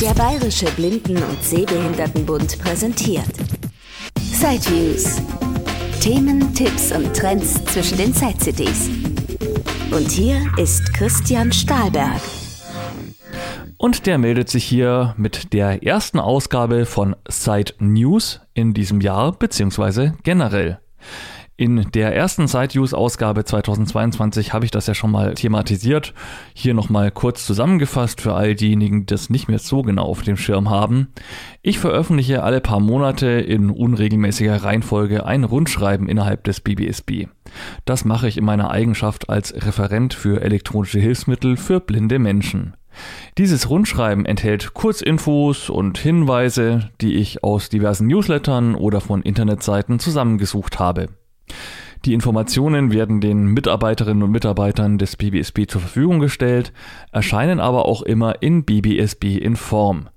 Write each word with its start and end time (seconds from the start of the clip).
Der 0.00 0.12
Bayerische 0.12 0.66
Blinden- 0.72 1.22
und 1.22 1.42
Sehbehindertenbund 1.42 2.58
präsentiert 2.58 3.32
Sideviews. 4.20 5.22
Themen, 6.00 6.52
Tipps 6.52 6.92
und 6.92 7.16
Trends 7.16 7.64
zwischen 7.64 7.96
den 7.96 8.12
Side-Cities. 8.12 8.90
Und 9.90 10.10
hier 10.10 10.46
ist 10.58 10.92
Christian 10.92 11.50
Stahlberg. 11.50 12.20
Und 13.78 14.04
der 14.04 14.18
meldet 14.18 14.50
sich 14.50 14.64
hier 14.64 15.14
mit 15.16 15.54
der 15.54 15.82
ersten 15.82 16.20
Ausgabe 16.20 16.84
von 16.84 17.16
Side 17.26 17.72
News 17.78 18.40
in 18.52 18.74
diesem 18.74 19.00
Jahr, 19.00 19.32
beziehungsweise 19.32 20.14
generell. 20.22 20.78
In 21.58 21.90
der 21.92 22.14
ersten 22.14 22.48
Side-Use-Ausgabe 22.48 23.46
2022 23.46 24.52
habe 24.52 24.66
ich 24.66 24.70
das 24.70 24.88
ja 24.88 24.94
schon 24.94 25.10
mal 25.10 25.32
thematisiert. 25.32 26.12
Hier 26.52 26.74
nochmal 26.74 27.10
kurz 27.10 27.46
zusammengefasst 27.46 28.20
für 28.20 28.34
all 28.34 28.54
diejenigen, 28.54 29.00
die 29.00 29.06
das 29.06 29.30
nicht 29.30 29.48
mehr 29.48 29.58
so 29.58 29.80
genau 29.80 30.04
auf 30.04 30.20
dem 30.20 30.36
Schirm 30.36 30.68
haben. 30.68 31.08
Ich 31.62 31.78
veröffentliche 31.78 32.42
alle 32.42 32.60
paar 32.60 32.80
Monate 32.80 33.26
in 33.26 33.70
unregelmäßiger 33.70 34.64
Reihenfolge 34.64 35.24
ein 35.24 35.44
Rundschreiben 35.44 36.10
innerhalb 36.10 36.44
des 36.44 36.60
BBSB. 36.60 37.28
Das 37.86 38.04
mache 38.04 38.28
ich 38.28 38.36
in 38.36 38.44
meiner 38.44 38.70
Eigenschaft 38.70 39.30
als 39.30 39.54
Referent 39.54 40.12
für 40.12 40.42
elektronische 40.42 41.00
Hilfsmittel 41.00 41.56
für 41.56 41.80
blinde 41.80 42.18
Menschen. 42.18 42.74
Dieses 43.38 43.70
Rundschreiben 43.70 44.26
enthält 44.26 44.74
Kurzinfos 44.74 45.70
und 45.70 45.96
Hinweise, 45.96 46.90
die 47.00 47.14
ich 47.14 47.42
aus 47.42 47.70
diversen 47.70 48.08
Newslettern 48.08 48.74
oder 48.74 49.00
von 49.00 49.22
Internetseiten 49.22 49.98
zusammengesucht 49.98 50.78
habe. 50.78 51.08
Die 52.04 52.14
Informationen 52.14 52.92
werden 52.92 53.20
den 53.20 53.46
Mitarbeiterinnen 53.46 54.22
und 54.22 54.30
Mitarbeitern 54.30 54.96
des 54.98 55.16
BBSB 55.16 55.66
zur 55.66 55.80
Verfügung 55.80 56.20
gestellt, 56.20 56.72
erscheinen 57.10 57.58
aber 57.58 57.86
auch 57.86 58.02
immer 58.02 58.42
in 58.42 58.64
BBSB 58.64 59.38
in 59.38 59.56
Form. 59.56 60.08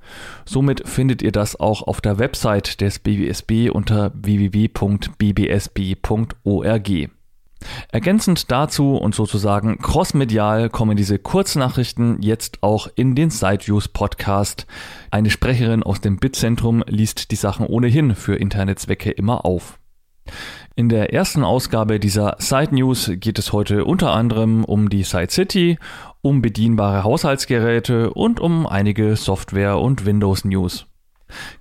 Somit 0.45 0.87
findet 0.87 1.23
ihr 1.23 1.31
das 1.31 1.59
auch 1.59 1.81
auf 1.81 1.99
der 2.01 2.19
Website 2.19 2.81
des 2.81 2.99
BBSB 2.99 3.71
unter 3.71 4.11
www.bbsb.org. 4.13 4.69
Ergänzend 7.91 8.51
dazu 8.51 8.95
und 8.95 9.15
sozusagen 9.15 9.79
crossmedial 9.79 10.69
kommen 10.69 10.95
diese 10.95 11.19
Kurznachrichten 11.19 12.21
jetzt 12.21 12.61
auch 12.63 12.87
in 12.95 13.15
den 13.15 13.31
Sideviews 13.31 13.87
Podcast. 13.87 14.65
Eine 15.11 15.29
Sprecherin 15.29 15.83
aus 15.83 16.01
dem 16.01 16.17
Bitzentrum 16.17 16.83
liest 16.87 17.31
die 17.31 17.35
Sachen 17.35 17.65
ohnehin 17.65 18.15
für 18.15 18.35
interne 18.35 18.75
Zwecke 18.75 19.11
immer 19.11 19.43
auf. 19.43 19.79
In 20.75 20.89
der 20.89 21.13
ersten 21.13 21.43
Ausgabe 21.43 21.99
dieser 21.99 22.35
Side 22.39 22.73
News 22.73 23.11
geht 23.15 23.39
es 23.39 23.51
heute 23.53 23.85
unter 23.85 24.13
anderem 24.13 24.63
um 24.63 24.89
die 24.89 25.03
Side 25.03 25.29
City, 25.29 25.77
um 26.21 26.41
bedienbare 26.41 27.03
Haushaltsgeräte 27.03 28.13
und 28.13 28.39
um 28.39 28.65
einige 28.65 29.15
Software- 29.15 29.79
und 29.79 30.05
Windows-News. 30.05 30.88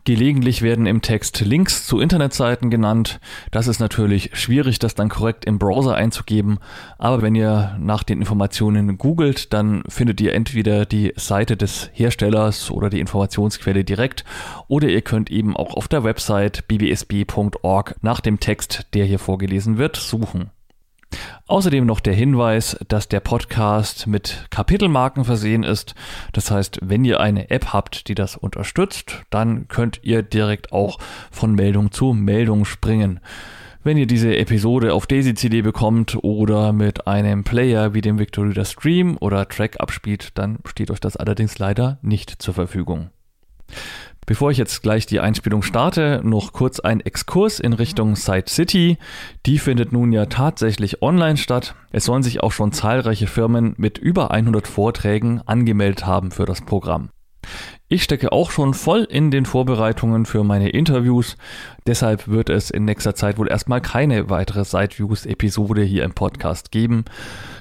Gelegentlich 0.05 0.63
werden 0.63 0.87
im 0.87 1.03
Text 1.03 1.41
Links 1.41 1.87
zu 1.87 2.01
Internetseiten 2.01 2.71
genannt. 2.71 3.21
Das 3.51 3.67
ist 3.67 3.81
natürlich 3.81 4.31
schwierig, 4.35 4.79
das 4.79 4.95
dann 4.95 5.09
korrekt 5.09 5.45
im 5.45 5.59
Browser 5.59 5.95
einzugeben. 5.95 6.59
Aber 6.99 7.23
wenn 7.23 7.35
ihr 7.35 7.77
nach 7.81 8.03
den 8.03 8.19
Informationen 8.19 8.99
googelt, 8.99 9.53
dann 9.53 9.83
findet 9.89 10.21
ihr 10.21 10.35
entweder 10.35 10.87
die 10.87 11.13
Seite 11.17 11.57
des 11.57 11.91
Herstellers 11.93 12.71
oder 12.71 12.91
die 12.91 13.01
Informationsquelle 13.01 13.85
direkt. 13.85 14.25
Oder 14.69 14.89
ihr 14.89 15.03
könnt 15.03 15.31
eben 15.31 15.57
auch 15.57 15.75
auf 15.75 15.89
der 15.89 16.05
Website 16.05 16.67
bbsb.org 16.69 17.97
nach 18.03 18.21
dem 18.21 18.41
Text, 18.41 18.87
der 18.95 19.05
hier 19.05 19.19
vorgelesen 19.19 19.79
wird, 19.79 19.97
suchen. 19.97 20.51
Außerdem 21.47 21.87
noch 21.87 22.01
der 22.01 22.13
Hinweis, 22.13 22.77
dass 22.89 23.09
der 23.09 23.21
Podcast 23.21 24.07
mit 24.07 24.47
Kapitelmarken 24.51 25.25
versehen 25.25 25.63
ist. 25.63 25.95
Das 26.33 26.51
heißt, 26.51 26.81
wenn 26.83 27.05
ihr 27.05 27.21
eine 27.21 27.51
App 27.51 27.73
habt, 27.73 28.09
die 28.09 28.15
das 28.15 28.37
unterstützt, 28.37 29.23
dann 29.31 29.67
könnt 29.69 30.01
ihr 30.03 30.23
direkt 30.23 30.73
auch 30.73 30.99
von 31.31 31.55
Meldung 31.55 31.91
zu 31.91 32.13
Meldung 32.13 32.65
springen. 32.65 33.21
Wenn 33.83 33.97
ihr 33.97 34.07
diese 34.07 34.37
Episode 34.37 34.93
auf 34.93 35.07
Daisy 35.07 35.35
CD 35.35 35.63
bekommt 35.63 36.23
oder 36.23 36.75
mit 36.75 37.07
einem 37.07 37.45
Player 37.45 37.95
wie 37.95 38.03
dem 38.03 38.19
Victoria 38.19 38.65
Stream 38.67 39.17
oder 39.19 39.49
Track 39.49 39.81
abspielt, 39.81 40.37
dann 40.37 40.59
steht 40.67 40.91
euch 40.91 41.01
das 41.01 41.17
allerdings 41.17 41.59
leider 41.59 41.99
nicht 42.03 42.43
zur 42.43 42.53
Verfügung. 42.53 43.11
Bevor 44.29 44.51
ich 44.51 44.59
jetzt 44.59 44.83
gleich 44.83 45.07
die 45.07 45.21
Einspielung 45.21 45.63
starte, 45.63 46.21
noch 46.23 46.53
kurz 46.53 46.81
ein 46.81 47.01
Exkurs 47.01 47.61
in 47.61 47.73
Richtung 47.73 48.15
Side 48.15 48.45
City. 48.47 48.99
Die 49.47 49.59
findet 49.59 49.91
nun 49.91 50.13
ja 50.13 50.27
tatsächlich 50.27 51.01
online 51.01 51.39
statt. 51.39 51.75
Es 51.93 52.05
sollen 52.05 52.23
sich 52.23 52.43
auch 52.43 52.53
schon 52.53 52.73
zahlreiche 52.73 53.27
Firmen 53.27 53.73
mit 53.79 53.97
über 53.97 54.31
100 54.31 54.69
Vorträgen 54.69 55.41
angemeldet 55.47 56.05
haben 56.05 56.31
für 56.31 56.45
das 56.45 56.61
Programm. 56.61 57.09
Ich 57.89 58.03
stecke 58.03 58.33
auch 58.33 58.51
schon 58.51 58.75
voll 58.75 59.07
in 59.09 59.31
den 59.31 59.47
Vorbereitungen 59.47 60.27
für 60.27 60.45
meine 60.45 60.69
Interviews. 60.69 61.39
Deshalb 61.87 62.29
wird 62.29 62.51
es 62.51 62.69
in 62.69 62.85
nächster 62.85 63.15
Zeit 63.15 63.39
wohl 63.39 63.49
erstmal 63.49 63.81
keine 63.81 64.29
weitere 64.29 64.67
Sideviews-Episode 64.67 65.85
hier 65.85 66.05
im 66.05 66.13
Podcast 66.13 66.71
geben. 66.71 67.07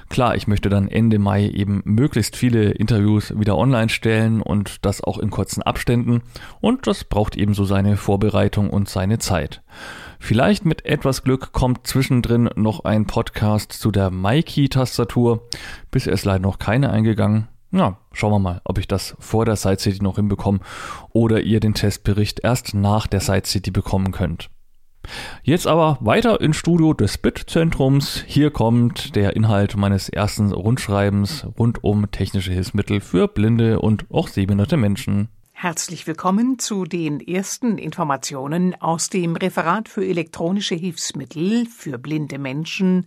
Klar, 0.08 0.36
ich 0.36 0.46
möchte 0.48 0.70
dann 0.70 0.88
Ende 0.88 1.18
Mai 1.18 1.48
eben 1.48 1.82
möglichst 1.84 2.34
viele 2.34 2.70
Interviews 2.70 3.38
wieder 3.38 3.58
online 3.58 3.90
stellen 3.90 4.40
und 4.40 4.84
das 4.84 5.04
auch 5.04 5.18
in 5.18 5.30
kurzen 5.30 5.62
Abständen. 5.62 6.22
Und 6.60 6.86
das 6.86 7.04
braucht 7.04 7.36
ebenso 7.36 7.64
seine 7.64 7.96
Vorbereitung 7.96 8.70
und 8.70 8.88
seine 8.88 9.18
Zeit. 9.18 9.62
Vielleicht 10.18 10.64
mit 10.64 10.86
etwas 10.86 11.22
Glück 11.22 11.52
kommt 11.52 11.86
zwischendrin 11.86 12.48
noch 12.56 12.84
ein 12.84 13.06
Podcast 13.06 13.72
zu 13.72 13.90
der 13.90 14.10
MyKey-Tastatur. 14.10 15.46
Bisher 15.90 16.12
ist 16.12 16.24
leider 16.24 16.40
noch 16.40 16.58
keine 16.58 16.90
eingegangen. 16.90 17.48
Ja, 17.70 17.98
schauen 18.12 18.32
wir 18.32 18.38
mal, 18.38 18.62
ob 18.64 18.78
ich 18.78 18.88
das 18.88 19.14
vor 19.18 19.44
der 19.44 19.56
Side 19.56 19.78
City 19.78 20.02
noch 20.02 20.16
hinbekomme 20.16 20.60
oder 21.10 21.42
ihr 21.42 21.60
den 21.60 21.74
Testbericht 21.74 22.40
erst 22.42 22.72
nach 22.72 23.06
der 23.06 23.20
Side 23.20 23.44
City 23.44 23.70
bekommen 23.70 24.10
könnt. 24.10 24.48
Jetzt 25.42 25.66
aber 25.66 25.98
weiter 26.00 26.40
ins 26.40 26.56
Studio 26.56 26.92
des 26.92 27.18
BIT-Zentrums. 27.18 28.24
Hier 28.26 28.50
kommt 28.50 29.16
der 29.16 29.34
Inhalt 29.34 29.76
meines 29.76 30.08
ersten 30.08 30.52
Rundschreibens 30.52 31.46
rund 31.58 31.82
um 31.82 32.10
technische 32.10 32.52
Hilfsmittel 32.52 33.00
für 33.00 33.28
blinde 33.28 33.80
und 33.80 34.04
auch 34.10 34.28
sehbehinderte 34.28 34.76
Menschen. 34.76 35.28
Herzlich 35.52 36.06
willkommen 36.06 36.60
zu 36.60 36.84
den 36.84 37.18
ersten 37.18 37.78
Informationen 37.78 38.80
aus 38.80 39.08
dem 39.08 39.34
Referat 39.34 39.88
für 39.88 40.06
elektronische 40.06 40.76
Hilfsmittel 40.76 41.66
für 41.66 41.98
blinde 41.98 42.38
Menschen 42.38 43.06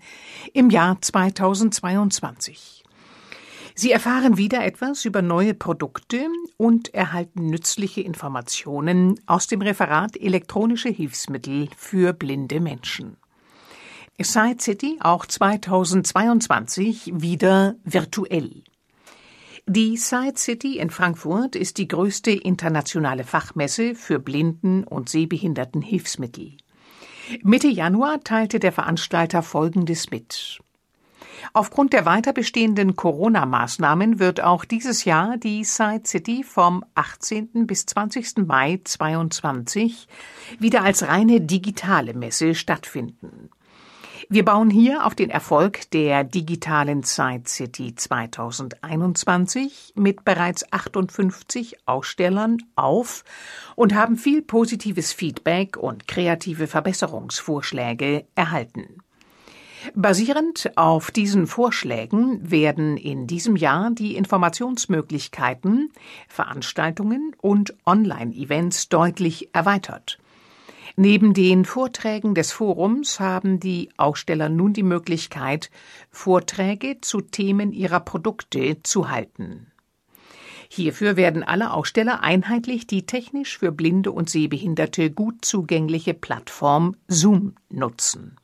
im 0.54 0.70
Jahr 0.70 1.00
2022. 1.00 2.81
Sie 3.76 3.92
erfahren 3.92 4.38
wieder 4.38 4.64
etwas 4.66 5.06
über 5.06 5.22
neue 5.22 5.54
Produkte 5.54 6.28
und 6.58 6.94
erhalten 6.94 7.48
nützliche 7.48 8.02
Informationen 8.02 9.20
aus 9.26 9.48
dem 9.48 9.62
Referat 9.62 10.18
Elektronische 10.18 10.90
Hilfsmittel 10.90 11.70
für 11.78 12.14
blinde 12.14 12.60
Menschen. 12.60 13.18
Side 14.20 14.58
City 14.60 14.98
auch 15.00 15.26
2022 15.26 17.12
wieder 17.16 17.76
virtuell. 17.84 18.64
Die 19.68 19.96
Side 19.98 20.38
City 20.38 20.80
in 20.80 20.90
Frankfurt 20.90 21.56
ist 21.56 21.78
die 21.78 21.88
größte 21.88 22.32
internationale 22.32 23.24
Fachmesse 23.24 23.96
für 23.96 24.20
Blinden 24.20 24.84
und 24.84 25.10
Sehbehinderten 25.10 25.82
Hilfsmittel. 25.82 26.58
Mitte 27.44 27.68
Januar 27.68 28.22
teilte 28.24 28.60
der 28.60 28.72
Veranstalter 28.72 29.42
Folgendes 29.42 30.12
mit. 30.12 30.60
Aufgrund 31.54 31.94
der 31.94 32.06
weiter 32.06 32.34
bestehenden 32.34 32.96
Corona-Maßnahmen 32.96 34.20
wird 34.20 34.42
auch 34.42 34.66
dieses 34.66 35.06
Jahr 35.06 35.38
die 35.38 35.64
Side 35.64 36.04
City 36.06 36.44
vom 36.44 36.84
18. 36.96 37.68
bis 37.68 37.86
20. 37.86 38.46
Mai 38.46 38.80
2022 38.84 40.08
wieder 40.60 40.84
als 40.84 41.08
reine 41.08 41.42
digitale 41.42 42.14
Messe 42.14 42.56
stattfinden. 42.56 43.50
Wir 44.34 44.46
bauen 44.46 44.70
hier 44.70 45.06
auf 45.06 45.14
den 45.14 45.30
Erfolg 45.30 45.92
der 45.92 46.24
digitalen 46.24 47.04
Side 47.04 47.44
City 47.48 47.94
2021 47.94 49.92
mit 49.96 50.24
bereits 50.24 50.72
58 50.72 51.86
Ausstellern 51.86 52.60
auf 52.78 53.26
und 53.76 53.94
haben 53.94 54.16
viel 54.16 54.42
positives 54.42 55.12
Feedback 55.12 55.76
und 55.76 56.08
kreative 56.08 56.68
Verbesserungsvorschläge 56.68 58.26
erhalten. 58.34 59.04
Basierend 59.96 60.72
auf 60.76 61.12
diesen 61.12 61.48
Vorschlägen 61.48 62.52
werden 62.52 62.98
in 62.98 63.26
diesem 63.26 63.56
Jahr 63.56 63.92
die 63.92 64.16
Informationsmöglichkeiten, 64.16 65.92
Veranstaltungen 66.28 67.36
und 67.42 67.76
Online-Events 67.86 68.90
deutlich 68.90 69.50
erweitert. 69.54 70.20
Neben 70.98 71.34
den 71.34 71.66
Vorträgen 71.66 72.36
des 72.36 72.52
Forums 72.52 73.20
haben 73.20 73.60
die 73.60 73.90
Aussteller 73.98 74.50
nun 74.50 74.74
die 74.74 74.84
Möglichkeit, 74.84 75.72
Vorträge 76.10 77.00
zu 77.02 77.22
Themen 77.22 77.72
ihrer 77.72 78.02
Produkte 78.02 78.84
zu 78.84 79.10
halten. 79.10 79.72
Hierfür 80.70 81.16
werden 81.16 81.44
alle 81.44 81.74
Aussteller 81.74 82.22
einheitlich 82.22 82.88
die 82.88 83.06
technisch 83.06 83.58
für 83.58 83.72
Blinde 83.72 84.12
und 84.12 84.30
Sehbehinderte 84.30 85.12
gut 85.12 85.44
zugängliche 85.44 86.14
Plattform 86.14 86.96
Zoom 87.08 87.56
nutzen. 87.70 88.38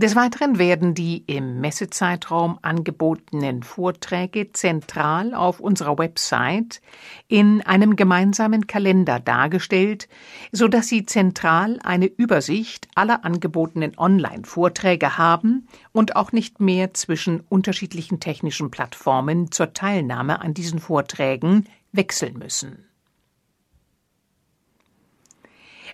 Des 0.00 0.14
Weiteren 0.14 0.60
werden 0.60 0.94
die 0.94 1.24
im 1.26 1.60
Messezeitraum 1.60 2.60
angebotenen 2.62 3.64
Vorträge 3.64 4.52
zentral 4.52 5.34
auf 5.34 5.58
unserer 5.58 5.98
Website 5.98 6.80
in 7.26 7.62
einem 7.62 7.96
gemeinsamen 7.96 8.68
Kalender 8.68 9.18
dargestellt, 9.18 10.08
so 10.52 10.68
dass 10.68 10.86
Sie 10.86 11.04
zentral 11.04 11.80
eine 11.82 12.06
Übersicht 12.06 12.86
aller 12.94 13.24
angebotenen 13.24 13.98
Online-Vorträge 13.98 15.18
haben 15.18 15.66
und 15.90 16.14
auch 16.14 16.30
nicht 16.30 16.60
mehr 16.60 16.94
zwischen 16.94 17.40
unterschiedlichen 17.48 18.20
technischen 18.20 18.70
Plattformen 18.70 19.50
zur 19.50 19.72
Teilnahme 19.72 20.40
an 20.40 20.54
diesen 20.54 20.78
Vorträgen 20.78 21.66
wechseln 21.90 22.38
müssen. 22.38 22.87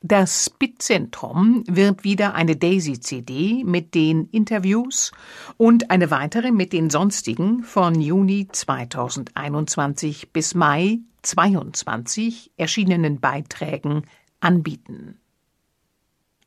Das 0.03 0.51
Bitzentrum 0.51 1.63
wird 1.67 2.03
wieder 2.03 2.35
eine 2.35 2.55
Daisy-CD 2.55 3.63
mit 3.63 3.95
den 3.95 4.29
Interviews 4.29 5.11
und 5.57 5.89
eine 5.89 6.11
weitere 6.11 6.51
mit 6.51 6.71
den 6.71 6.91
sonstigen 6.91 7.63
von 7.63 7.99
Juni 7.99 8.47
2021 8.51 10.31
bis 10.31 10.53
Mai 10.53 10.99
2022 11.23 12.51
erschienenen 12.57 13.19
Beiträgen 13.19 14.03
anbieten. 14.39 15.19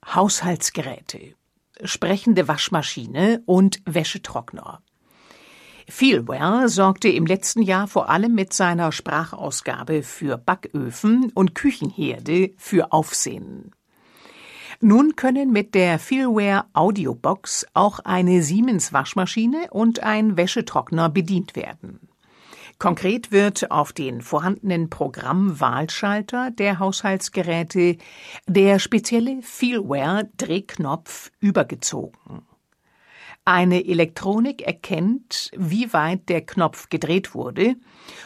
Haushaltsgeräte, 0.07 1.35
sprechende 1.83 2.47
Waschmaschine 2.47 3.43
und 3.47 3.83
Wäschetrockner. 3.85 4.81
Feelware 5.91 6.69
sorgte 6.69 7.09
im 7.09 7.27
letzten 7.27 7.63
Jahr 7.63 7.89
vor 7.89 8.09
allem 8.09 8.35
mit 8.35 8.53
seiner 8.53 8.93
Sprachausgabe 8.93 10.03
für 10.03 10.39
Backöfen 10.39 11.31
und 11.35 11.55
Küchenherde 11.55 12.53
für 12.57 12.93
Aufsehen. 12.93 13.73
Nun 14.81 15.15
können 15.17 15.53
mit 15.53 15.75
der 15.75 15.99
Feelware 15.99 16.65
Audiobox 16.73 17.67
auch 17.75 17.99
eine 18.01 18.43
Siemens 18.43 18.93
Waschmaschine 18.93 19.69
und 19.71 20.03
ein 20.03 20.39
Wäschetrockner 20.39 21.11
bedient 21.11 21.55
werden. 21.55 22.09
Konkret 22.79 23.31
wird 23.31 23.71
auf 23.71 23.93
den 23.93 24.23
vorhandenen 24.23 24.89
Programmwahlschalter 24.89 26.51
der 26.51 26.79
Haushaltsgeräte 26.79 27.99
der 28.47 28.79
spezielle 28.79 29.43
Feelware 29.43 30.31
Drehknopf 30.39 31.31
übergezogen. 31.41 32.47
Eine 33.53 33.85
Elektronik 33.85 34.63
erkennt, 34.63 35.51
wie 35.57 35.93
weit 35.93 36.29
der 36.29 36.43
Knopf 36.43 36.89
gedreht 36.89 37.35
wurde 37.35 37.75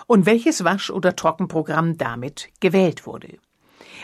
und 0.06 0.26
welches 0.26 0.64
Wasch- 0.64 0.90
oder 0.90 1.16
Trockenprogramm 1.16 1.96
damit 1.96 2.50
gewählt 2.60 3.06
wurde. 3.06 3.38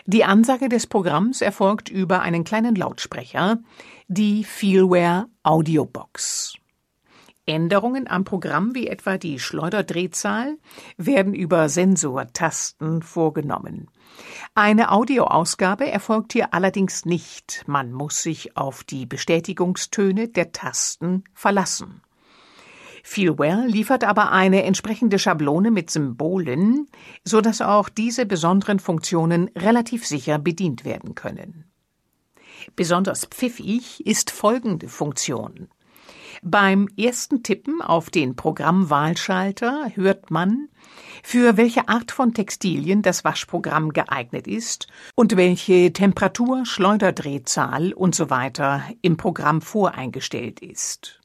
Die 0.06 0.24
Ansage 0.24 0.70
des 0.70 0.86
Programms 0.86 1.42
erfolgt 1.42 1.90
über 1.90 2.22
einen 2.22 2.42
kleinen 2.44 2.74
Lautsprecher, 2.74 3.58
die 4.08 4.44
Feelware 4.44 5.26
Audiobox. 5.42 6.54
Änderungen 7.46 8.08
am 8.08 8.24
Programm 8.24 8.74
wie 8.74 8.86
etwa 8.86 9.18
die 9.18 9.38
Schleuderdrehzahl 9.38 10.58
werden 10.96 11.34
über 11.34 11.68
Sensortasten 11.68 13.02
vorgenommen. 13.02 13.90
Eine 14.54 14.92
Audioausgabe 14.92 15.90
erfolgt 15.90 16.32
hier 16.32 16.54
allerdings 16.54 17.04
nicht. 17.04 17.64
Man 17.66 17.92
muss 17.92 18.22
sich 18.22 18.56
auf 18.56 18.84
die 18.84 19.06
Bestätigungstöne 19.06 20.28
der 20.28 20.52
Tasten 20.52 21.24
verlassen. 21.34 22.02
Feelware 23.02 23.66
liefert 23.66 24.04
aber 24.04 24.30
eine 24.30 24.62
entsprechende 24.64 25.18
Schablone 25.18 25.70
mit 25.70 25.90
Symbolen, 25.90 26.86
so 27.24 27.40
dass 27.40 27.62
auch 27.62 27.88
diese 27.88 28.26
besonderen 28.26 28.78
Funktionen 28.78 29.48
relativ 29.56 30.06
sicher 30.06 30.38
bedient 30.38 30.84
werden 30.84 31.14
können. 31.14 31.70
Besonders 32.76 33.24
pfiffig 33.24 34.06
ist 34.06 34.30
folgende 34.30 34.88
Funktion. 34.88 35.68
Beim 36.42 36.88
ersten 36.96 37.42
Tippen 37.42 37.82
auf 37.82 38.08
den 38.08 38.34
Programmwahlschalter 38.34 39.92
hört 39.94 40.30
man, 40.30 40.68
für 41.22 41.58
welche 41.58 41.88
Art 41.88 42.12
von 42.12 42.32
Textilien 42.32 43.02
das 43.02 43.24
Waschprogramm 43.24 43.92
geeignet 43.92 44.46
ist 44.46 44.86
und 45.14 45.36
welche 45.36 45.92
Temperatur, 45.92 46.64
Schleuderdrehzahl 46.64 47.92
usw. 47.94 48.50
So 48.56 48.80
im 49.02 49.18
Programm 49.18 49.60
voreingestellt 49.60 50.60
ist. 50.60 51.20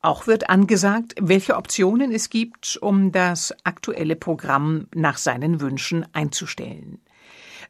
Auch 0.00 0.28
wird 0.28 0.48
angesagt, 0.48 1.16
welche 1.20 1.56
Optionen 1.56 2.12
es 2.12 2.30
gibt, 2.30 2.78
um 2.80 3.10
das 3.10 3.52
aktuelle 3.64 4.14
Programm 4.14 4.86
nach 4.94 5.18
seinen 5.18 5.60
Wünschen 5.60 6.06
einzustellen. 6.14 7.00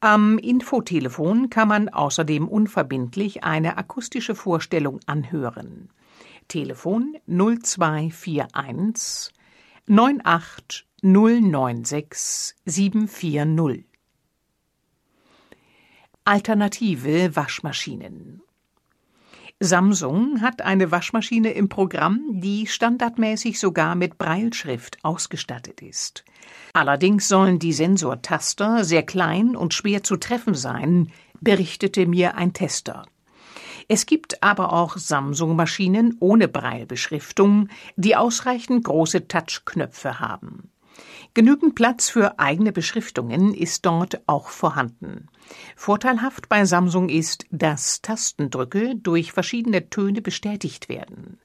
Am 0.00 0.38
Infotelefon 0.38 1.50
kann 1.50 1.68
man 1.68 1.88
außerdem 1.88 2.48
unverbindlich 2.48 3.44
eine 3.44 3.76
akustische 3.76 4.34
Vorstellung 4.34 5.00
anhören. 5.06 5.90
Telefon 6.46 7.16
0241 7.26 9.32
98 9.86 10.86
096 11.02 12.54
740. 12.64 13.84
Alternative 16.24 17.36
Waschmaschinen 17.36 18.42
Samsung 19.60 20.40
hat 20.40 20.62
eine 20.62 20.92
Waschmaschine 20.92 21.50
im 21.50 21.68
Programm, 21.68 22.20
die 22.30 22.68
standardmäßig 22.68 23.58
sogar 23.58 23.96
mit 23.96 24.16
Breilschrift 24.16 24.98
ausgestattet 25.02 25.82
ist. 25.82 26.24
Allerdings 26.74 27.26
sollen 27.26 27.58
die 27.58 27.72
Sensortaster 27.72 28.84
sehr 28.84 29.02
klein 29.02 29.56
und 29.56 29.74
schwer 29.74 30.04
zu 30.04 30.16
treffen 30.16 30.54
sein, 30.54 31.10
berichtete 31.40 32.06
mir 32.06 32.36
ein 32.36 32.52
Tester. 32.52 33.04
Es 33.88 34.06
gibt 34.06 34.44
aber 34.44 34.72
auch 34.72 34.96
Samsung-Maschinen 34.96 36.16
ohne 36.20 36.46
Breilbeschriftung, 36.46 37.68
die 37.96 38.14
ausreichend 38.14 38.84
große 38.84 39.26
Touchknöpfe 39.26 40.20
haben. 40.20 40.70
Genügend 41.34 41.74
Platz 41.74 42.08
für 42.08 42.38
eigene 42.38 42.70
Beschriftungen 42.70 43.54
ist 43.54 43.86
dort 43.86 44.20
auch 44.28 44.48
vorhanden. 44.48 45.26
Vorteilhaft 45.76 46.48
bei 46.48 46.64
Samsung 46.64 47.08
ist, 47.08 47.46
dass 47.50 48.02
Tastendrücke 48.02 48.96
durch 48.96 49.32
verschiedene 49.32 49.90
Töne 49.90 50.20
bestätigt 50.20 50.88
werden. 50.88 51.38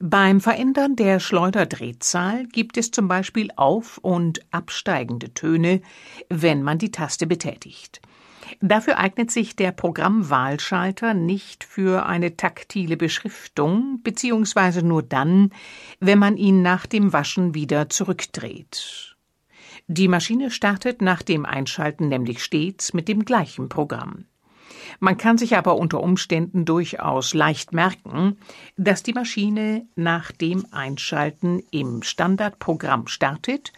Beim 0.00 0.40
Verändern 0.40 0.96
der 0.96 1.20
Schleuderdrehzahl 1.20 2.46
gibt 2.46 2.76
es 2.76 2.90
zum 2.90 3.08
Beispiel 3.08 3.50
auf- 3.56 3.98
und 3.98 4.40
absteigende 4.50 5.32
Töne, 5.34 5.82
wenn 6.28 6.62
man 6.62 6.78
die 6.78 6.90
Taste 6.90 7.26
betätigt. 7.26 8.00
Dafür 8.60 8.98
eignet 8.98 9.30
sich 9.30 9.56
der 9.56 9.72
Programmwahlschalter 9.72 11.14
nicht 11.14 11.64
für 11.64 12.06
eine 12.06 12.36
taktile 12.36 12.96
Beschriftung, 12.96 14.00
beziehungsweise 14.02 14.82
nur 14.82 15.02
dann, 15.02 15.50
wenn 16.00 16.18
man 16.18 16.36
ihn 16.36 16.62
nach 16.62 16.86
dem 16.86 17.12
Waschen 17.12 17.54
wieder 17.54 17.88
zurückdreht. 17.88 19.13
Die 19.86 20.08
Maschine 20.08 20.50
startet 20.50 21.02
nach 21.02 21.22
dem 21.22 21.44
Einschalten 21.44 22.08
nämlich 22.08 22.42
stets 22.42 22.94
mit 22.94 23.06
dem 23.06 23.24
gleichen 23.24 23.68
Programm. 23.68 24.24
Man 24.98 25.18
kann 25.18 25.38
sich 25.38 25.56
aber 25.56 25.76
unter 25.76 26.02
Umständen 26.02 26.64
durchaus 26.64 27.34
leicht 27.34 27.72
merken, 27.72 28.38
dass 28.76 29.02
die 29.02 29.12
Maschine 29.12 29.86
nach 29.94 30.32
dem 30.32 30.64
Einschalten 30.70 31.62
im 31.70 32.02
Standardprogramm 32.02 33.06
startet 33.08 33.72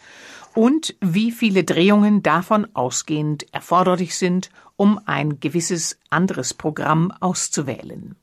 und 0.53 0.95
wie 1.01 1.31
viele 1.31 1.63
Drehungen 1.63 2.23
davon 2.23 2.67
ausgehend 2.73 3.45
erforderlich 3.53 4.17
sind, 4.17 4.49
um 4.75 4.99
ein 5.05 5.39
gewisses 5.39 5.99
anderes 6.09 6.53
Programm 6.53 7.11
auszuwählen. 7.19 8.15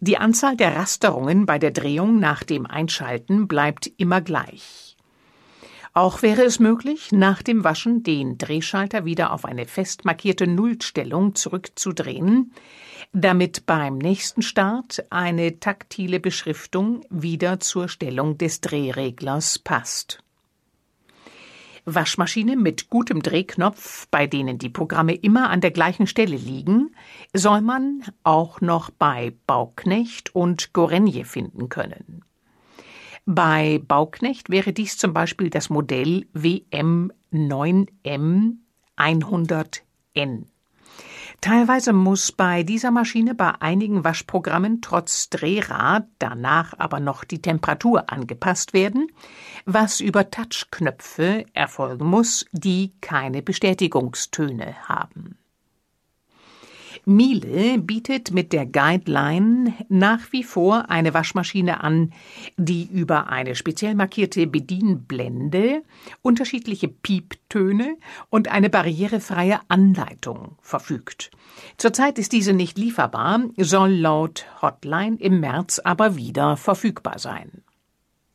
Die 0.00 0.18
Anzahl 0.18 0.56
der 0.56 0.76
Rasterungen 0.76 1.46
bei 1.46 1.58
der 1.58 1.70
Drehung 1.70 2.18
nach 2.18 2.44
dem 2.44 2.66
Einschalten 2.66 3.48
bleibt 3.48 3.90
immer 3.98 4.20
gleich. 4.20 4.87
Auch 5.94 6.22
wäre 6.22 6.42
es 6.42 6.60
möglich, 6.60 7.12
nach 7.12 7.42
dem 7.42 7.64
Waschen 7.64 8.02
den 8.02 8.38
Drehschalter 8.38 9.04
wieder 9.04 9.32
auf 9.32 9.44
eine 9.44 9.66
fest 9.66 10.04
markierte 10.04 10.46
Nullstellung 10.46 11.34
zurückzudrehen, 11.34 12.52
damit 13.12 13.66
beim 13.66 13.98
nächsten 13.98 14.42
Start 14.42 15.04
eine 15.10 15.60
taktile 15.60 16.20
Beschriftung 16.20 17.04
wieder 17.10 17.60
zur 17.60 17.88
Stellung 17.88 18.38
des 18.38 18.60
Drehreglers 18.60 19.58
passt. 19.58 20.22
Waschmaschine 21.94 22.56
mit 22.56 22.90
gutem 22.90 23.22
Drehknopf, 23.22 24.08
bei 24.10 24.26
denen 24.26 24.58
die 24.58 24.68
Programme 24.68 25.14
immer 25.14 25.48
an 25.48 25.62
der 25.62 25.70
gleichen 25.70 26.06
Stelle 26.06 26.36
liegen, 26.36 26.94
soll 27.32 27.62
man 27.62 28.02
auch 28.24 28.60
noch 28.60 28.90
bei 28.90 29.32
Bauknecht 29.46 30.34
und 30.34 30.74
Gorenje 30.74 31.24
finden 31.24 31.70
können. 31.70 32.24
Bei 33.30 33.78
Bauknecht 33.86 34.48
wäre 34.48 34.72
dies 34.72 34.96
zum 34.96 35.12
Beispiel 35.12 35.50
das 35.50 35.68
Modell 35.68 36.26
WM 36.32 37.12
9M 37.30 38.54
100N. 38.96 40.46
Teilweise 41.42 41.92
muss 41.92 42.32
bei 42.32 42.62
dieser 42.62 42.90
Maschine 42.90 43.34
bei 43.34 43.50
einigen 43.60 44.02
Waschprogrammen 44.02 44.80
trotz 44.80 45.28
Drehrad 45.28 46.06
danach 46.18 46.72
aber 46.78 47.00
noch 47.00 47.22
die 47.24 47.42
Temperatur 47.42 48.10
angepasst 48.10 48.72
werden, 48.72 49.08
was 49.66 50.00
über 50.00 50.30
Touchknöpfe 50.30 51.44
erfolgen 51.52 52.06
muss, 52.06 52.46
die 52.52 52.94
keine 53.02 53.42
Bestätigungstöne 53.42 54.88
haben. 54.88 55.37
Miele 57.08 57.78
bietet 57.78 58.32
mit 58.32 58.52
der 58.52 58.66
Guideline 58.66 59.72
nach 59.88 60.30
wie 60.30 60.44
vor 60.44 60.90
eine 60.90 61.14
Waschmaschine 61.14 61.82
an, 61.82 62.12
die 62.58 62.84
über 62.84 63.30
eine 63.30 63.54
speziell 63.54 63.94
markierte 63.94 64.46
Bedienblende, 64.46 65.82
unterschiedliche 66.20 66.88
Pieptöne 66.88 67.96
und 68.28 68.48
eine 68.48 68.68
barrierefreie 68.68 69.58
Anleitung 69.68 70.58
verfügt. 70.60 71.30
Zurzeit 71.78 72.18
ist 72.18 72.32
diese 72.32 72.52
nicht 72.52 72.76
lieferbar, 72.76 73.40
soll 73.56 73.92
laut 73.92 74.44
Hotline 74.60 75.16
im 75.18 75.40
März 75.40 75.78
aber 75.78 76.14
wieder 76.16 76.58
verfügbar 76.58 77.18
sein. 77.18 77.62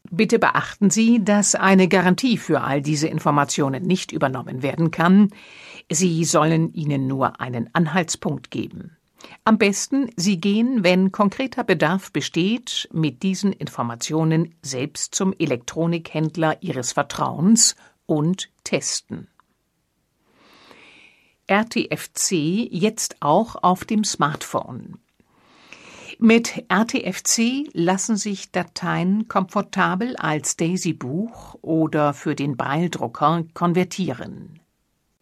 Bitte 0.09 0.37
beachten 0.37 0.89
Sie, 0.89 1.23
dass 1.23 1.55
eine 1.55 1.87
Garantie 1.87 2.37
für 2.37 2.61
all 2.61 2.81
diese 2.81 3.07
Informationen 3.07 3.83
nicht 3.83 4.11
übernommen 4.11 4.61
werden 4.61 4.91
kann. 4.91 5.29
Sie 5.89 6.23
sollen 6.25 6.73
Ihnen 6.73 7.07
nur 7.07 7.39
einen 7.39 7.69
Anhaltspunkt 7.73 8.51
geben. 8.51 8.97
Am 9.45 9.57
besten, 9.57 10.09
Sie 10.15 10.39
gehen, 10.39 10.83
wenn 10.83 11.11
konkreter 11.11 11.63
Bedarf 11.63 12.11
besteht, 12.11 12.89
mit 12.91 13.23
diesen 13.23 13.53
Informationen 13.53 14.55
selbst 14.61 15.15
zum 15.15 15.33
Elektronikhändler 15.37 16.61
Ihres 16.61 16.93
Vertrauens 16.93 17.75
und 18.05 18.49
testen. 18.63 19.27
RTFC 21.47 22.69
jetzt 22.71 23.17
auch 23.19 23.61
auf 23.61 23.85
dem 23.85 24.03
Smartphone. 24.03 24.97
Mit 26.19 26.63
RTFC 26.69 27.69
lassen 27.73 28.15
sich 28.15 28.51
Dateien 28.51 29.27
komfortabel 29.27 30.15
als 30.15 30.55
Daisy-Buch 30.55 31.55
oder 31.61 32.13
für 32.13 32.35
den 32.35 32.55
Braille-Drucker 32.55 33.43
konvertieren. 33.53 34.62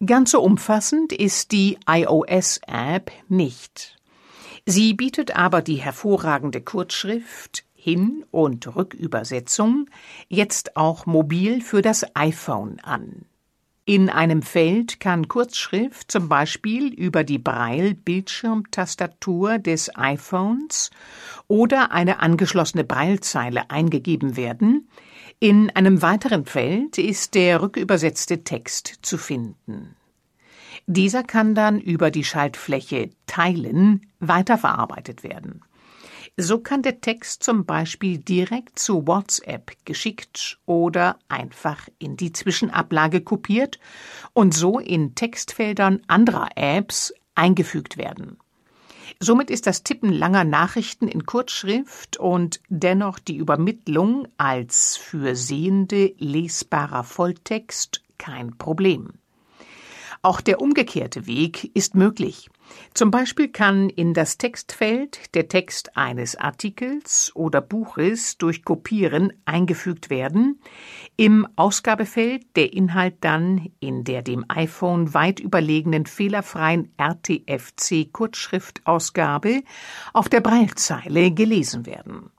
Ganz 0.04 0.32
so 0.32 0.42
umfassend 0.42 1.12
ist 1.12 1.52
die 1.52 1.78
iOS-App 1.86 3.12
nicht. 3.28 3.96
Sie 4.66 4.94
bietet 4.94 5.36
aber 5.36 5.62
die 5.62 5.76
hervorragende 5.76 6.60
Kurzschrift 6.60 7.62
Hin- 7.74 8.24
und 8.32 8.74
Rückübersetzung 8.74 9.86
jetzt 10.28 10.76
auch 10.76 11.06
mobil 11.06 11.60
für 11.60 11.82
das 11.82 12.04
iPhone 12.16 12.80
an. 12.80 13.26
In 13.84 14.10
einem 14.10 14.42
Feld 14.42 15.00
kann 15.00 15.26
Kurzschrift 15.26 16.08
zum 16.10 16.28
Beispiel 16.28 16.92
über 16.92 17.24
die 17.24 17.38
Braille-Bildschirmtastatur 17.38 19.58
des 19.58 19.96
iPhones 19.96 20.90
oder 21.48 21.90
eine 21.92 22.20
angeschlossene 22.20 22.84
Braillezeile 22.84 23.70
eingegeben 23.70 24.36
werden. 24.36 24.86
In 25.42 25.70
einem 25.70 26.02
weiteren 26.02 26.44
Feld 26.44 26.98
ist 26.98 27.34
der 27.34 27.62
rückübersetzte 27.62 28.44
Text 28.44 29.00
zu 29.02 29.18
finden. 29.18 29.96
Dieser 30.86 31.24
kann 31.24 31.56
dann 31.56 31.80
über 31.80 32.12
die 32.12 32.22
Schaltfläche 32.22 33.10
Teilen 33.26 34.06
weiterverarbeitet 34.20 35.24
werden. 35.24 35.64
So 36.36 36.60
kann 36.60 36.82
der 36.82 37.00
Text 37.00 37.42
zum 37.42 37.64
Beispiel 37.64 38.18
direkt 38.18 38.78
zu 38.78 39.08
WhatsApp 39.08 39.72
geschickt 39.84 40.60
oder 40.64 41.18
einfach 41.28 41.88
in 41.98 42.16
die 42.16 42.30
Zwischenablage 42.30 43.20
kopiert 43.20 43.80
und 44.34 44.54
so 44.54 44.78
in 44.78 45.16
Textfeldern 45.16 46.02
anderer 46.06 46.50
Apps 46.54 47.12
eingefügt 47.34 47.96
werden. 47.96 48.38
Somit 49.24 49.50
ist 49.50 49.68
das 49.68 49.84
Tippen 49.84 50.12
langer 50.12 50.42
Nachrichten 50.42 51.06
in 51.06 51.24
Kurzschrift 51.26 52.16
und 52.16 52.60
dennoch 52.68 53.20
die 53.20 53.36
Übermittlung 53.36 54.26
als 54.36 54.96
für 54.96 55.36
Sehende 55.36 56.12
lesbarer 56.18 57.04
Volltext 57.04 58.02
kein 58.18 58.58
Problem. 58.58 59.10
Auch 60.22 60.40
der 60.40 60.60
umgekehrte 60.60 61.28
Weg 61.28 61.70
ist 61.72 61.94
möglich. 61.94 62.50
Zum 62.94 63.10
Beispiel 63.10 63.48
kann 63.48 63.88
in 63.88 64.14
das 64.14 64.38
Textfeld 64.38 65.34
der 65.34 65.48
Text 65.48 65.96
eines 65.96 66.36
Artikels 66.36 67.32
oder 67.34 67.60
Buches 67.60 68.38
durch 68.38 68.64
Kopieren 68.64 69.32
eingefügt 69.44 70.10
werden, 70.10 70.60
im 71.16 71.46
Ausgabefeld 71.56 72.44
der 72.56 72.72
Inhalt 72.72 73.16
dann 73.20 73.70
in 73.80 74.04
der 74.04 74.22
dem 74.22 74.44
iPhone 74.48 75.14
weit 75.14 75.40
überlegenen 75.40 76.06
fehlerfreien 76.06 76.92
RTFC 76.98 78.12
Kurzschriftausgabe 78.12 79.62
auf 80.12 80.28
der 80.28 80.40
Braillezeile 80.40 81.30
gelesen 81.30 81.86
werden. 81.86 82.30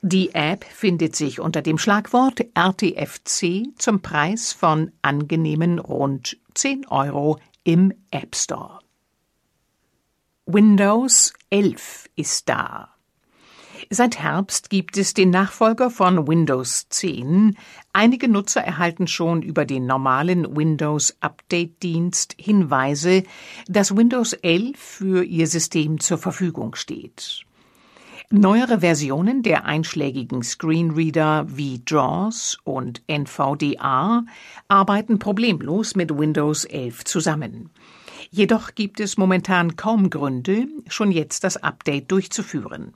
Die 0.00 0.34
App 0.34 0.64
findet 0.64 1.14
sich 1.14 1.38
unter 1.38 1.60
dem 1.60 1.78
Schlagwort 1.78 2.40
RTFC 2.54 3.68
zum 3.76 4.00
Preis 4.00 4.52
von 4.52 4.90
angenehmen 5.02 5.78
rund 5.78 6.38
10 6.54 6.86
Euro 6.88 7.38
im 7.64 7.92
App 8.10 8.34
Store. 8.34 8.80
Windows 10.46 11.32
11 11.50 12.08
ist 12.16 12.48
da. 12.48 12.88
Seit 13.90 14.18
Herbst 14.18 14.70
gibt 14.70 14.96
es 14.96 15.12
den 15.12 15.30
Nachfolger 15.30 15.90
von 15.90 16.26
Windows 16.26 16.88
10. 16.88 17.56
Einige 17.92 18.28
Nutzer 18.28 18.62
erhalten 18.62 19.06
schon 19.06 19.42
über 19.42 19.64
den 19.64 19.86
normalen 19.86 20.56
Windows 20.56 21.16
Update 21.20 21.82
Dienst 21.82 22.34
Hinweise, 22.38 23.24
dass 23.66 23.96
Windows 23.96 24.32
11 24.32 24.78
für 24.78 25.24
ihr 25.24 25.46
System 25.46 26.00
zur 26.00 26.18
Verfügung 26.18 26.74
steht. 26.74 27.44
Neuere 28.34 28.80
Versionen 28.80 29.42
der 29.42 29.66
einschlägigen 29.66 30.42
Screenreader 30.42 31.54
wie 31.54 31.82
JAWS 31.86 32.56
und 32.64 33.02
NVDA 33.06 34.24
arbeiten 34.68 35.18
problemlos 35.18 35.94
mit 35.96 36.16
Windows 36.16 36.64
11 36.64 37.04
zusammen. 37.04 37.68
Jedoch 38.30 38.74
gibt 38.74 39.00
es 39.00 39.18
momentan 39.18 39.76
kaum 39.76 40.08
Gründe, 40.08 40.66
schon 40.88 41.12
jetzt 41.12 41.44
das 41.44 41.58
Update 41.58 42.10
durchzuführen. 42.10 42.94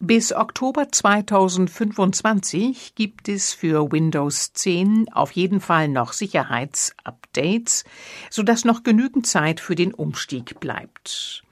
Bis 0.00 0.32
Oktober 0.32 0.90
2025 0.90 2.96
gibt 2.96 3.28
es 3.28 3.52
für 3.52 3.92
Windows 3.92 4.54
10 4.54 5.06
auf 5.12 5.30
jeden 5.30 5.60
Fall 5.60 5.86
noch 5.86 6.12
Sicherheitsupdates, 6.12 7.84
sodass 8.28 8.64
noch 8.64 8.82
genügend 8.82 9.28
Zeit 9.28 9.60
für 9.60 9.76
den 9.76 9.94
Umstieg 9.94 10.58
bleibt. 10.58 11.43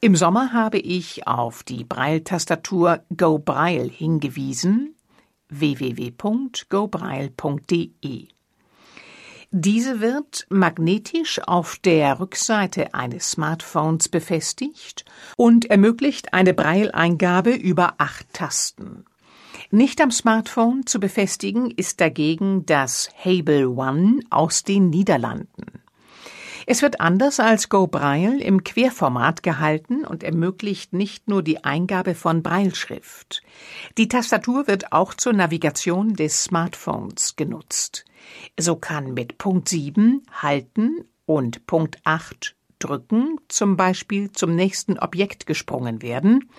Im 0.00 0.16
Sommer 0.16 0.52
habe 0.52 0.78
ich 0.78 1.26
auf 1.26 1.62
die 1.62 1.84
Braille-Tastatur 1.84 3.02
Go 3.16 3.42
hingewiesen 3.90 4.96
www.gobraille.de. 5.48 8.28
Diese 9.50 10.00
wird 10.00 10.46
magnetisch 10.50 11.40
auf 11.46 11.76
der 11.76 12.20
Rückseite 12.20 12.92
eines 12.92 13.30
Smartphones 13.30 14.08
befestigt 14.08 15.04
und 15.36 15.70
ermöglicht 15.70 16.34
eine 16.34 16.52
Braille-Eingabe 16.52 17.52
über 17.52 17.94
acht 17.98 18.30
Tasten. 18.34 19.04
Nicht 19.70 20.00
am 20.00 20.10
Smartphone 20.10 20.86
zu 20.86 20.98
befestigen 21.00 21.70
ist 21.70 22.00
dagegen 22.00 22.66
das 22.66 23.08
Hable 23.24 23.70
One 23.70 24.20
aus 24.28 24.64
den 24.64 24.90
Niederlanden. 24.90 25.83
Es 26.66 26.82
wird 26.82 27.00
anders 27.00 27.40
als 27.40 27.68
Go 27.68 27.86
Braille 27.86 28.42
im 28.42 28.64
Querformat 28.64 29.42
gehalten 29.42 30.04
und 30.04 30.22
ermöglicht 30.22 30.92
nicht 30.92 31.28
nur 31.28 31.42
die 31.42 31.62
Eingabe 31.62 32.14
von 32.14 32.42
Brailleschrift. 32.42 33.42
Die 33.98 34.08
Tastatur 34.08 34.66
wird 34.66 34.92
auch 34.92 35.14
zur 35.14 35.34
Navigation 35.34 36.14
des 36.14 36.44
Smartphones 36.44 37.36
genutzt. 37.36 38.04
So 38.58 38.76
kann 38.76 39.12
mit 39.12 39.36
Punkt 39.36 39.68
7 39.68 40.22
halten 40.32 41.04
und 41.26 41.66
Punkt 41.66 41.98
8 42.04 42.56
drücken 42.78 43.38
zum 43.48 43.76
Beispiel 43.76 44.32
zum 44.32 44.54
nächsten 44.54 44.98
Objekt 44.98 45.46
gesprungen 45.46 46.02
werden, 46.02 46.50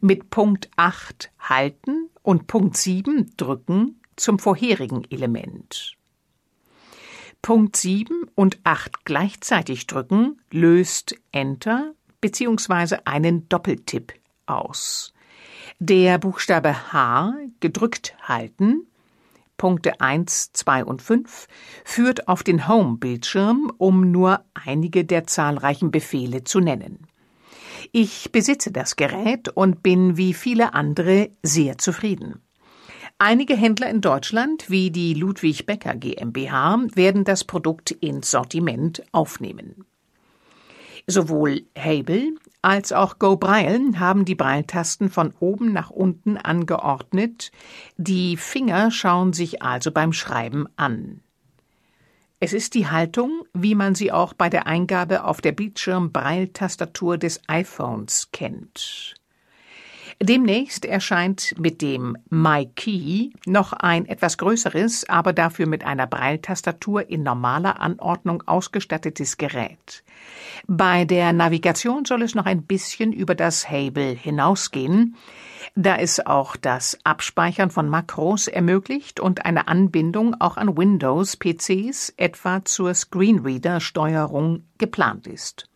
mit 0.00 0.30
Punkt 0.30 0.70
8 0.76 1.30
halten 1.38 2.08
und 2.22 2.46
Punkt 2.46 2.76
7 2.76 3.32
drücken 3.36 4.00
zum 4.16 4.38
vorherigen 4.38 5.04
Element. 5.10 5.96
Punkt 7.44 7.76
7 7.76 8.30
und 8.34 8.58
8 8.64 9.04
gleichzeitig 9.04 9.86
drücken 9.86 10.40
löst 10.50 11.14
Enter 11.30 11.92
bzw. 12.22 13.00
einen 13.04 13.50
Doppeltipp 13.50 14.14
aus. 14.46 15.12
Der 15.78 16.16
Buchstabe 16.16 16.90
H 16.94 17.34
gedrückt 17.60 18.16
halten 18.22 18.86
Punkte 19.58 20.00
1, 20.00 20.54
2 20.54 20.86
und 20.86 21.02
5 21.02 21.46
führt 21.84 22.28
auf 22.28 22.44
den 22.44 22.66
Home-Bildschirm, 22.66 23.70
um 23.76 24.10
nur 24.10 24.42
einige 24.54 25.04
der 25.04 25.26
zahlreichen 25.26 25.90
Befehle 25.90 26.44
zu 26.44 26.60
nennen. 26.60 27.06
Ich 27.92 28.32
besitze 28.32 28.72
das 28.72 28.96
Gerät 28.96 29.50
und 29.50 29.82
bin 29.82 30.16
wie 30.16 30.32
viele 30.32 30.72
andere 30.72 31.28
sehr 31.42 31.76
zufrieden. 31.76 32.40
Einige 33.18 33.56
Händler 33.56 33.88
in 33.90 34.00
Deutschland, 34.00 34.68
wie 34.70 34.90
die 34.90 35.14
Ludwig 35.14 35.66
Becker 35.66 35.94
GmbH, 35.94 36.80
werden 36.94 37.24
das 37.24 37.44
Produkt 37.44 37.92
ins 37.92 38.30
Sortiment 38.30 39.04
aufnehmen. 39.12 39.84
Sowohl 41.06 41.62
Hable 41.78 42.34
als 42.60 42.92
auch 42.92 43.18
Go 43.18 43.36
Braille 43.36 43.98
haben 43.98 44.24
die 44.24 44.34
Braille-Tasten 44.34 45.10
von 45.10 45.34
oben 45.38 45.72
nach 45.72 45.90
unten 45.90 46.38
angeordnet. 46.38 47.52
Die 47.98 48.36
Finger 48.36 48.90
schauen 48.90 49.32
sich 49.32 49.62
also 49.62 49.92
beim 49.92 50.12
Schreiben 50.12 50.66
an. 50.76 51.20
Es 52.40 52.52
ist 52.52 52.74
die 52.74 52.88
Haltung, 52.88 53.42
wie 53.52 53.74
man 53.74 53.94
sie 53.94 54.12
auch 54.12 54.32
bei 54.32 54.48
der 54.48 54.66
Eingabe 54.66 55.24
auf 55.24 55.40
der 55.40 55.52
Bildschirm-Braille-Tastatur 55.52 57.16
des 57.18 57.40
iPhones 57.46 58.30
kennt. 58.32 59.14
Demnächst 60.26 60.86
erscheint 60.86 61.54
mit 61.58 61.82
dem 61.82 62.16
My 62.30 62.64
Key 62.76 63.28
noch 63.44 63.74
ein 63.74 64.06
etwas 64.06 64.38
größeres, 64.38 65.06
aber 65.06 65.34
dafür 65.34 65.66
mit 65.66 65.84
einer 65.84 66.06
Braille-Tastatur 66.06 67.10
in 67.10 67.22
normaler 67.22 67.78
Anordnung 67.78 68.42
ausgestattetes 68.46 69.36
Gerät. 69.36 70.02
Bei 70.66 71.04
der 71.04 71.34
Navigation 71.34 72.06
soll 72.06 72.22
es 72.22 72.34
noch 72.34 72.46
ein 72.46 72.62
bisschen 72.62 73.12
über 73.12 73.34
das 73.34 73.68
Hable 73.68 74.12
hinausgehen, 74.12 75.14
da 75.74 75.96
es 75.96 76.24
auch 76.24 76.56
das 76.56 76.98
Abspeichern 77.04 77.68
von 77.68 77.90
Makros 77.90 78.48
ermöglicht 78.48 79.20
und 79.20 79.44
eine 79.44 79.68
Anbindung 79.68 80.40
auch 80.40 80.56
an 80.56 80.74
Windows-PCs 80.74 82.14
etwa 82.16 82.64
zur 82.64 82.94
Screenreader-Steuerung 82.94 84.64
geplant 84.78 85.26
ist. 85.26 85.68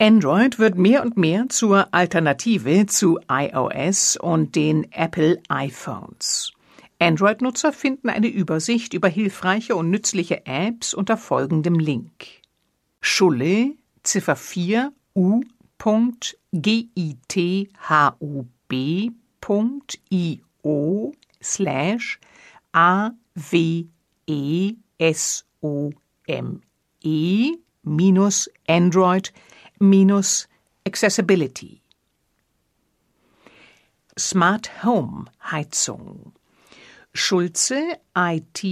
Android 0.01 0.59
wird 0.59 0.77
mehr 0.77 1.03
und 1.03 1.16
mehr 1.16 1.48
zur 1.48 1.92
Alternative 1.92 2.87
zu 2.87 3.18
iOS 3.29 4.16
und 4.16 4.55
den 4.55 4.90
Apple 4.92 5.42
iPhones. 5.48 6.53
Android-Nutzer 7.00 7.72
finden 7.72 8.08
eine 8.08 8.26
Übersicht 8.26 8.92
über 8.92 9.08
hilfreiche 9.08 9.76
und 9.76 9.88
nützliche 9.90 10.44
Apps 10.46 10.94
unter 10.94 11.16
folgendem 11.16 11.78
Link. 11.78 12.26
Schulle, 13.00 13.76
Ziffer 14.02 14.34
4, 14.34 14.92
u.github.io 15.14 15.52
slash 21.40 22.18
a 22.72 23.11
w 23.34 23.87
e 24.26 24.74
s 24.98 25.44
o 25.62 25.90
m 26.26 26.61
e 27.00 27.52
minus 27.84 28.50
Android 28.66 29.32
minus 29.78 30.48
Accessibility. 30.84 31.80
Smart 34.18 34.82
Home 34.82 35.26
Heizung 35.40 36.32
Schulze 37.18 37.98
IT 38.16 38.64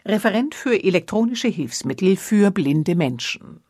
Referent 0.04 0.54
für 0.54 0.82
elektronische 0.82 1.48
Hilfsmittel 1.48 2.16
für 2.16 2.50
blinde 2.50 2.94
Menschen. 2.94 3.62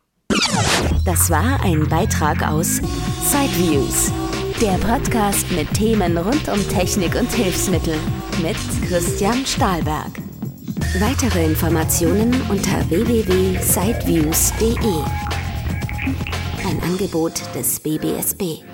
Das 1.04 1.30
war 1.30 1.62
ein 1.62 1.88
Beitrag 1.88 2.42
aus 2.42 2.80
Sideviews, 3.22 4.10
der 4.60 4.78
Podcast 4.78 5.48
mit 5.52 5.72
Themen 5.74 6.16
rund 6.16 6.48
um 6.48 6.68
Technik 6.68 7.14
und 7.14 7.30
Hilfsmittel 7.30 7.96
mit 8.42 8.56
Christian 8.88 9.46
Stahlberg. 9.46 10.10
Weitere 10.98 11.44
Informationen 11.44 12.32
unter 12.50 12.88
www.sideviews.de. 12.88 15.04
Ein 16.66 16.82
Angebot 16.82 17.42
des 17.54 17.78
BBSB. 17.80 18.64